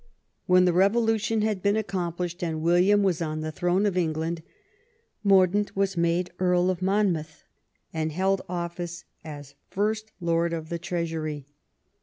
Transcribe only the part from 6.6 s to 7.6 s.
of Monmouth,